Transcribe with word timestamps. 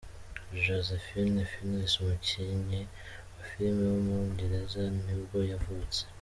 Joseph 0.63 1.03
Fiennes, 1.09 1.51
umukinnyi 1.99 2.81
wa 3.33 3.43
filime 3.49 3.83
w’umwongereza 3.91 4.81
ni 5.03 5.13
bwo 5.21 5.39
yavutse. 5.51 5.99